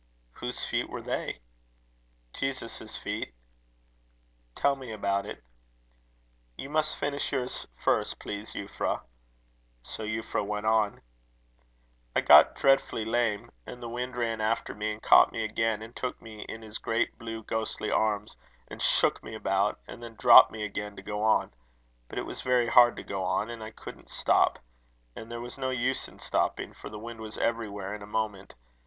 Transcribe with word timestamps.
"Whose 0.31 0.65
feet 0.65 0.89
were 0.89 1.03
they?" 1.03 1.41
"Jesus' 2.33 2.97
feet." 2.97 3.35
"Tell 4.55 4.75
me 4.75 4.91
about 4.91 5.27
it." 5.27 5.43
"You 6.57 6.71
must 6.71 6.97
finish 6.97 7.31
yours 7.31 7.67
first, 7.75 8.17
please, 8.17 8.53
Euphra." 8.55 9.01
So 9.83 10.01
Euphra 10.03 10.43
went 10.43 10.65
on: 10.65 11.01
"I 12.15 12.21
got 12.21 12.55
dreadfully 12.55 13.05
lame. 13.05 13.51
And 13.67 13.79
the 13.79 13.89
wind 13.89 14.15
ran 14.15 14.41
after 14.41 14.73
me, 14.73 14.91
and 14.93 15.03
caught 15.03 15.31
me 15.31 15.43
again, 15.43 15.83
and 15.83 15.95
took 15.95 16.19
me 16.19 16.45
in 16.49 16.63
his 16.63 16.79
great 16.79 17.19
blue 17.19 17.43
ghostly 17.43 17.91
arms, 17.91 18.35
and 18.69 18.81
shook 18.81 19.21
me 19.21 19.35
about, 19.35 19.79
and 19.87 20.01
then 20.01 20.15
dropped 20.15 20.51
me 20.51 20.63
again 20.65 20.95
to 20.95 21.03
go 21.03 21.21
on. 21.21 21.53
But 22.07 22.17
it 22.17 22.25
was 22.25 22.41
very 22.41 22.69
hard 22.69 22.95
to 22.95 23.03
go 23.03 23.23
on, 23.23 23.51
and 23.51 23.63
I 23.63 23.69
couldn't 23.69 24.09
stop; 24.09 24.57
and 25.15 25.29
there 25.29 25.41
was 25.41 25.59
no 25.59 25.69
use 25.69 26.07
in 26.07 26.17
stopping, 26.17 26.73
for 26.73 26.89
the 26.89 26.97
wind 26.97 27.21
was 27.21 27.37
everywhere 27.37 27.93
in 27.93 28.01
a 28.01 28.07
moment. 28.07 28.55